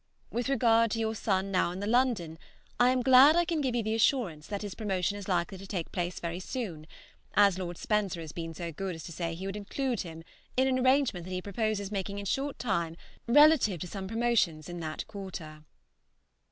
With 0.31 0.49
regard 0.49 0.89
to 0.89 0.99
your 0.99 1.13
son 1.13 1.51
now 1.51 1.69
in 1.69 1.79
the 1.79 1.85
'London' 1.85 2.39
I 2.79 2.89
am 2.89 3.03
glad 3.03 3.35
I 3.35 3.45
can 3.45 3.61
give 3.61 3.75
you 3.75 3.83
the 3.83 3.93
assurance 3.93 4.47
that 4.47 4.63
his 4.63 4.73
promotion 4.73 5.15
is 5.15 5.27
likely 5.27 5.59
to 5.59 5.67
take 5.67 5.91
place 5.91 6.19
very 6.19 6.39
soon, 6.39 6.87
as 7.35 7.59
Lord 7.59 7.77
Spencer 7.77 8.19
has 8.19 8.31
been 8.31 8.55
so 8.55 8.71
good 8.71 8.95
as 8.95 9.03
to 9.03 9.11
say 9.11 9.35
he 9.35 9.45
would 9.45 9.55
include 9.55 9.99
him 10.01 10.23
in 10.57 10.67
an 10.67 10.79
arrangement 10.83 11.25
that 11.27 11.31
he 11.31 11.39
proposes 11.39 11.91
making 11.91 12.17
in 12.17 12.23
a 12.23 12.25
short 12.25 12.57
time 12.57 12.97
relative 13.27 13.79
to 13.81 13.87
some 13.87 14.07
promotions 14.07 14.67
in 14.67 14.79
that 14.79 15.05
quarter." 15.05 15.65